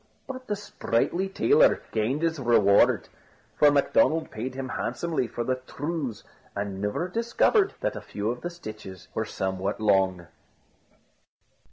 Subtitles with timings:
[0.25, 3.07] But the sprightly tailor gained his reward:
[3.55, 6.23] for Macdonald paid him handsomely for the trews,
[6.55, 10.25] and never discovered that a few of the stitches were somewhat long.